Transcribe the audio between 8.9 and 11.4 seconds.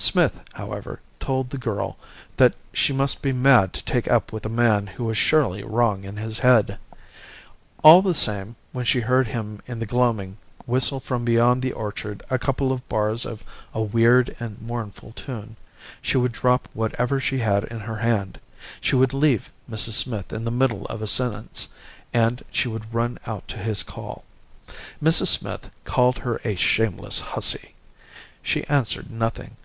heard him in the gloaming whistle from